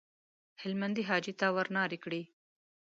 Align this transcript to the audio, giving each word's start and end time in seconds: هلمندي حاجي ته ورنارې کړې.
هلمندي 0.61 1.03
حاجي 1.09 1.33
ته 1.39 1.47
ورنارې 1.55 1.97
کړې. 2.03 2.21